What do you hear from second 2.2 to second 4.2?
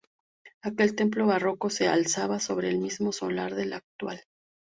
sobre el mismo solar del actual.